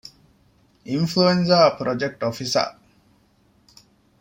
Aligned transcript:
އިންފުލުއެންޒާ 0.87 1.57
ޕްރޮޖެކްޓް 1.77 2.21
އޮފިސަރ 2.23 2.69